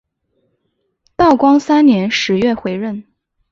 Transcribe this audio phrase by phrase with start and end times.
[1.15, 3.03] 道光三年十月回任。